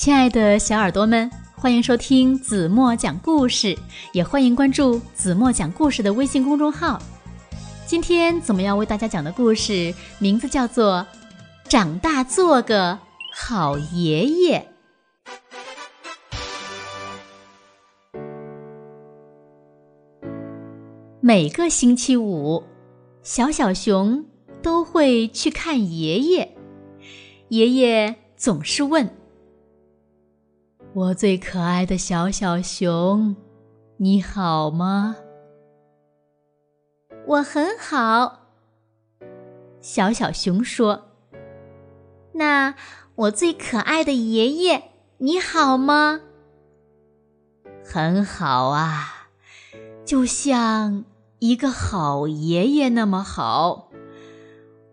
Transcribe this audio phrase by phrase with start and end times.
[0.00, 3.76] 亲爱的小耳朵们，欢迎收听子墨讲故事，
[4.14, 6.98] 也欢迎关注子墨讲故事的微信公众号。
[7.84, 11.06] 今天子墨要为大家讲的故事名字叫做
[11.70, 12.98] 《长大做个
[13.34, 14.66] 好爷爷》。
[21.20, 22.64] 每个星期五，
[23.22, 24.24] 小小熊
[24.62, 26.56] 都会去看爷爷。
[27.48, 29.14] 爷爷总是问
[30.92, 33.36] ：“我最可爱的小小熊，
[33.98, 35.16] 你好吗
[37.26, 38.48] ？”“我很好。”
[39.80, 41.08] 小小熊说。
[42.34, 42.74] “那
[43.14, 46.20] 我最可爱的爷爷，你好吗
[47.84, 49.28] ？”“很好啊，
[50.04, 51.04] 就像……”
[51.40, 53.88] 一个好爷爷那么好，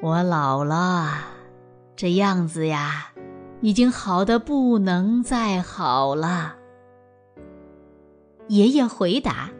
[0.00, 1.18] 我老了，
[1.94, 3.09] 这样子呀，
[3.60, 6.56] 已经好的不能再好了。
[8.48, 9.50] 爷爷回答：“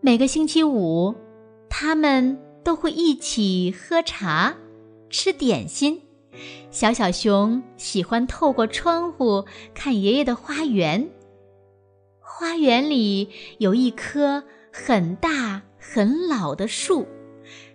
[0.00, 1.14] 每个星期五，
[1.68, 4.54] 他们都会一起喝茶、
[5.10, 6.02] 吃点心。
[6.70, 11.10] 小小熊喜欢透过窗户看爷爷的花园，
[12.20, 14.44] 花园里有一棵。”
[14.78, 17.06] 很大很老的树，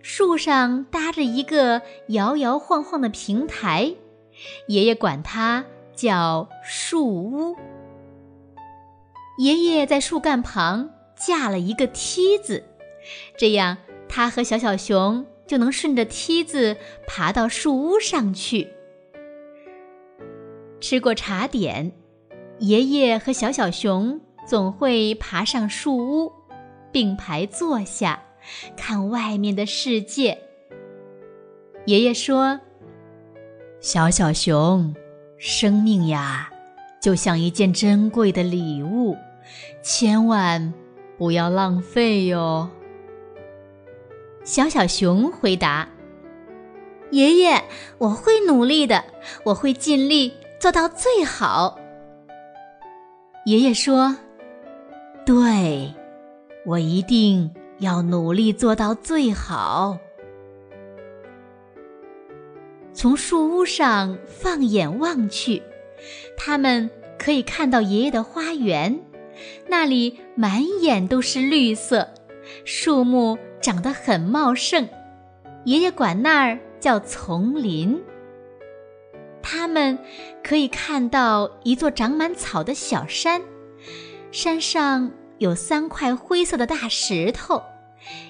[0.03, 3.95] 树上搭着一个摇摇晃晃的平台，
[4.67, 7.55] 爷爷管它叫树屋。
[9.37, 12.63] 爷爷在树干旁架了一个梯子，
[13.37, 18.67] 这样他和小小熊就能顺着梯子爬到树屋上去。
[20.79, 21.91] 吃过茶点，
[22.59, 26.31] 爷爷和小小熊总会爬上树屋。
[26.93, 28.21] 并排坐下，
[28.75, 30.37] 看外面的世界。
[31.85, 32.59] 爷爷说
[33.81, 34.93] ：“小小熊，
[35.39, 36.51] 生命呀，
[37.01, 39.17] 就像一件珍贵的礼物，
[39.81, 40.71] 千万
[41.17, 42.69] 不要浪费哟。”
[44.45, 45.89] 小小熊回答
[47.09, 47.63] ：“爷爷，
[47.97, 49.03] 我会努力的，
[49.45, 51.79] 我会尽力做到最好。”
[53.45, 54.15] 爷爷说
[55.25, 55.91] ：“对。”
[56.63, 57.49] 我一定
[57.79, 59.97] 要努力做到最好。
[63.01, 65.63] 从树屋上放眼望去，
[66.37, 68.99] 他们可以看到爷爷的花园，
[69.67, 72.07] 那里满眼都是绿色，
[72.63, 74.87] 树木长得很茂盛，
[75.65, 77.99] 爷爷管那儿叫丛林。
[79.41, 79.97] 他们
[80.43, 83.41] 可以看到一座长满草的小山，
[84.31, 85.11] 山上。
[85.39, 87.63] 有三块灰色的大石头，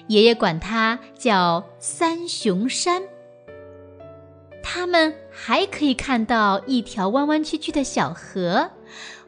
[0.06, 3.02] 爷爷管它叫三雄山。
[4.74, 8.70] 他们还可以看到一条弯弯曲曲的小河，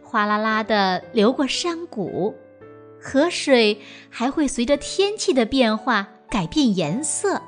[0.03, 2.35] 哗啦啦地流过山谷，
[2.99, 3.79] 河水
[4.09, 7.43] 还会随着天气的变化改变颜色。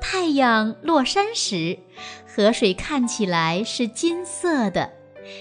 [0.00, 1.76] 太阳落山时，
[2.24, 4.92] 河水看起来是金色的，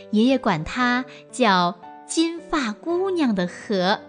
[0.09, 1.77] 爷爷管它叫。
[2.07, 3.99] 金发姑娘的河，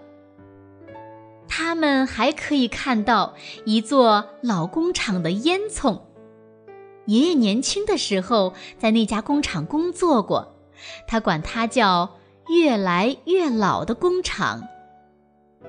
[1.48, 3.34] 他们还可以看到
[3.64, 6.02] 一座老工厂的烟囱。
[7.08, 10.54] 爷爷年轻的时候在那家工厂工作过，
[11.06, 14.62] 他管它叫“越来越老的工厂”。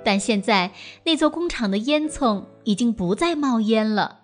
[0.05, 0.71] 但现在
[1.05, 4.19] 那座工厂的烟囱已经不再冒烟了。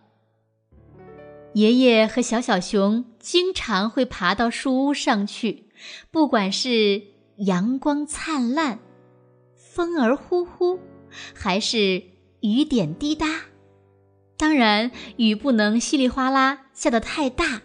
[1.54, 5.70] 爷爷和小小熊经常会爬到树屋上去，
[6.12, 7.16] 不管是。
[7.40, 8.80] 阳光灿烂，
[9.58, 10.80] 风儿呼呼，
[11.34, 12.02] 还是
[12.40, 13.28] 雨点滴答？
[14.38, 17.64] 当然，雨不能稀里哗啦下得太大。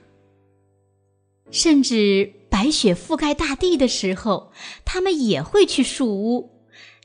[1.50, 4.52] 甚至白雪覆盖大地的时候，
[4.84, 6.50] 他们也会去树屋，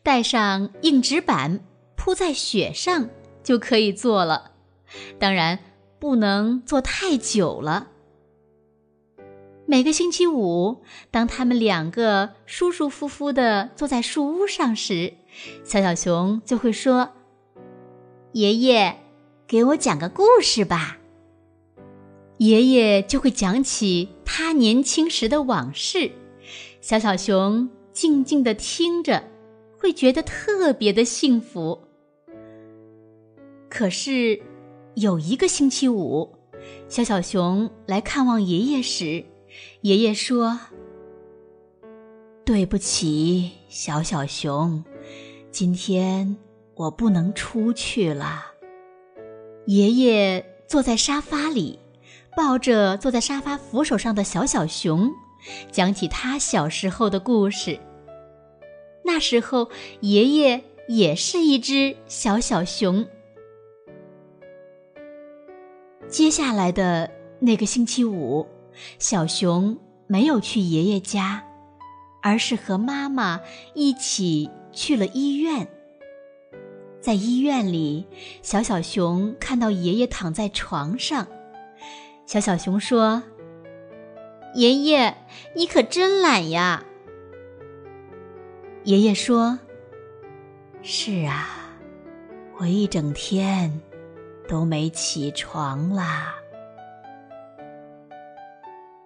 [0.03, 1.59] 带上硬纸板
[1.95, 3.09] 铺在雪上
[3.43, 4.51] 就可以坐了。
[5.17, 5.59] 当然，
[5.99, 7.87] 不能坐太久了。
[9.65, 15.15] 每个星期五，当他们两个舒舒服服地坐在树屋上时，
[15.63, 17.13] 小小熊就会说
[18.33, 18.95] ：“爷爷，
[19.47, 20.99] 给我讲个故事吧。”
[22.37, 26.11] 爷爷就会讲起他年轻时的往事，
[26.81, 29.23] 小小熊静静地听着，
[29.77, 31.79] 会觉得特别的幸福。
[33.69, 34.41] 可是，
[34.95, 36.29] 有一个星期五，
[36.89, 39.23] 小小熊来看望爷爷时，
[39.81, 40.59] 爷爷说
[42.45, 44.83] ：“对不起，小小熊，
[45.51, 46.35] 今天
[46.75, 48.45] 我不能出去了。”
[49.67, 51.79] 爷爷坐在沙发里，
[52.35, 55.11] 抱着坐在沙发扶手上的小小熊，
[55.71, 57.79] 讲起他小时候的故事。
[59.03, 59.69] 那时候，
[60.01, 63.05] 爷爷也是一只小小熊。
[66.07, 67.09] 接下来的
[67.39, 68.47] 那个星期五，
[68.99, 69.77] 小熊
[70.07, 71.43] 没有去爷爷家，
[72.21, 73.39] 而是和妈妈
[73.73, 75.67] 一起去了医院。
[76.99, 78.07] 在医院里，
[78.41, 81.27] 小小熊看到爷爷躺在床上。
[82.25, 83.21] 小小熊说
[84.55, 85.15] ：“爷爷，
[85.55, 86.83] 你可真懒呀。”
[88.83, 89.59] 爷爷说
[90.81, 91.47] ：“是啊，
[92.57, 93.79] 我一整天
[94.47, 96.33] 都没起床啦。”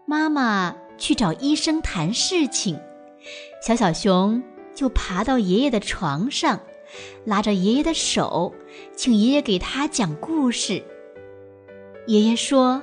[0.07, 2.79] 妈妈去找医生谈事情，
[3.61, 4.41] 小小熊
[4.73, 6.61] 就爬到爷爷的床上，
[7.25, 8.55] 拉着爷爷的手，
[8.95, 10.81] 请爷爷给他讲故事。
[12.07, 12.81] 爷爷说。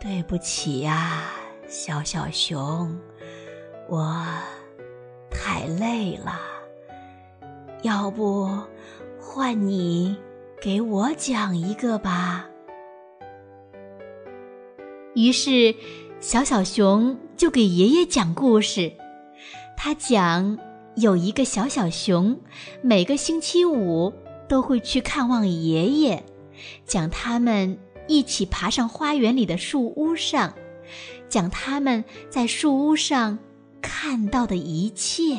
[0.00, 1.30] 对不起呀，
[1.68, 2.98] 小小熊，
[3.86, 4.16] 我
[5.30, 6.40] 太累了。
[7.82, 8.48] 要不
[9.20, 10.16] 换你
[10.60, 12.48] 给我讲一个吧。
[15.14, 15.74] 于是，
[16.18, 18.92] 小小熊就给爷爷讲故事。
[19.76, 20.58] 他讲
[20.96, 22.40] 有一个小小熊，
[22.80, 24.14] 每个星期五
[24.48, 26.24] 都会去看望爷爷，
[26.86, 27.78] 讲他们。
[28.10, 30.52] 一起爬上花园里的树屋上，
[31.28, 33.38] 讲他们在树屋上
[33.80, 35.36] 看到的一切。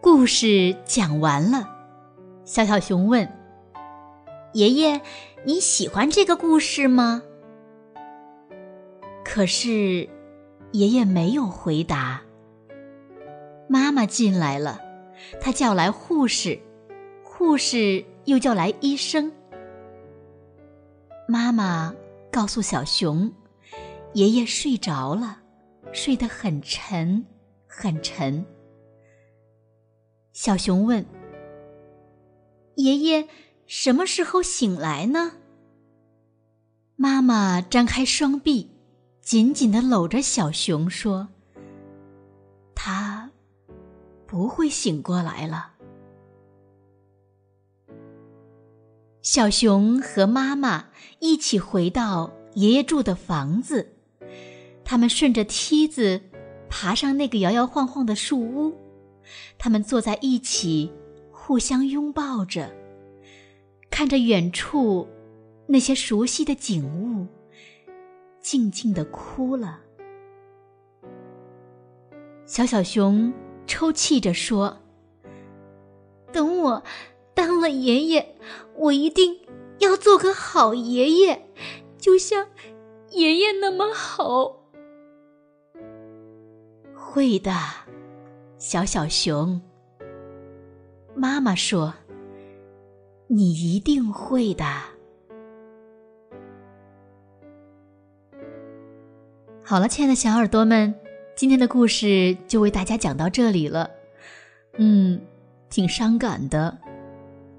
[0.00, 1.68] 故事讲完了，
[2.44, 3.28] 小小熊问
[4.54, 5.00] ：“爷爷，
[5.44, 7.24] 你喜欢这个故事吗？”
[9.26, 10.08] 可是，
[10.70, 12.22] 爷爷没有回答。
[13.68, 14.80] 妈妈进来了，
[15.40, 16.60] 她叫来护士，
[17.24, 19.32] 护士又叫来医生。
[21.28, 21.94] 妈妈
[22.30, 23.32] 告诉小熊
[24.14, 25.38] ：“爷爷睡着了，
[25.92, 27.24] 睡得很沉，
[27.66, 28.44] 很沉。”
[30.32, 31.04] 小熊问
[32.76, 33.28] ：“爷爷
[33.66, 35.32] 什么时候醒来呢？”
[36.96, 38.70] 妈妈张开双臂，
[39.20, 41.28] 紧紧的搂着小熊说
[42.74, 43.30] ：“他
[44.26, 45.70] 不会醒过来了。”
[49.22, 50.86] 小熊和妈妈
[51.20, 53.92] 一起回到爷爷住的房子，
[54.84, 56.20] 他们顺着梯子
[56.68, 58.76] 爬上那个摇摇晃晃的树屋，
[59.58, 60.90] 他们坐在一起，
[61.30, 62.74] 互相拥抱着，
[63.88, 65.08] 看着远处
[65.68, 67.28] 那些熟悉的景物，
[68.40, 69.78] 静静的哭了。
[72.44, 73.32] 小小熊
[73.68, 74.78] 抽泣着说
[76.32, 76.82] ：“等我。”
[77.34, 78.34] 当了爷爷，
[78.76, 79.40] 我一定
[79.78, 81.42] 要做个好爷爷，
[81.98, 82.48] 就像
[83.10, 84.60] 爷爷那么好。
[86.94, 87.52] 会的，
[88.58, 89.60] 小小熊。
[91.14, 91.94] 妈妈说
[93.28, 94.64] ：“你一定会的。”
[99.62, 100.94] 好了，亲爱的小耳朵们，
[101.36, 103.90] 今天的故事就为大家讲到这里了。
[104.78, 105.20] 嗯，
[105.68, 106.78] 挺伤感的。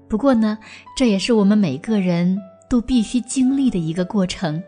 [0.08, 0.58] 不过呢，
[0.96, 4.62] 这也是我们每个人都必须经历的一个过程。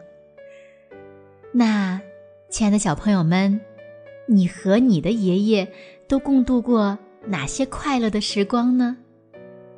[1.53, 2.01] 那，
[2.51, 3.61] 亲爱的小朋友们，
[4.27, 5.71] 你和你的爷爷
[6.09, 8.97] 都共度过哪些快乐的时光呢？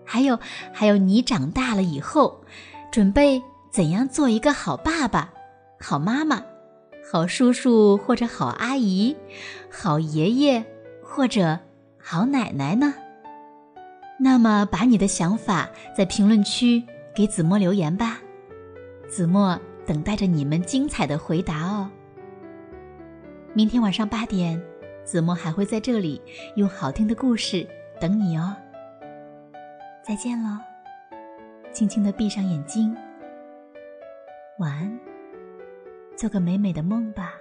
[0.04, 0.38] 还有，
[0.73, 2.42] 还有你长大了以后，
[2.90, 5.33] 准备怎样做一个好爸爸、
[5.78, 6.42] 好妈妈、
[7.12, 9.14] 好叔叔或者好阿姨、
[9.71, 10.64] 好爷爷
[11.02, 11.59] 或者
[11.99, 12.94] 好奶奶呢？
[14.20, 16.84] 那么，把你的想法在评论区
[17.14, 18.18] 给子墨留言吧，
[19.08, 21.88] 子墨等待着你们精彩的回答哦。
[23.54, 24.60] 明天晚上八点，
[25.04, 26.20] 子墨还会在这里
[26.56, 27.66] 用好听的故事
[28.00, 28.54] 等你哦。
[30.02, 30.58] 再见喽，
[31.72, 32.96] 轻轻的闭上眼睛，
[34.58, 34.98] 晚安，
[36.16, 37.34] 做个美美的梦吧。